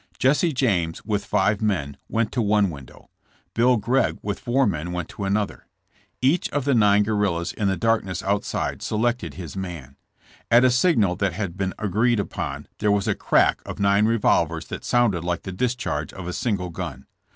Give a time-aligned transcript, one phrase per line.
[0.17, 3.11] Jesse James, with five men, went to one window.
[3.53, 5.67] Bill Gregg, with four men, went to another.
[6.23, 9.97] Each of the nine guerrillas in the darkness outside selected his man.
[10.49, 14.65] At a signal that had been agreed upon there was a crack of nine revolvers
[14.69, 17.05] that sounded like the discharge of a single gun.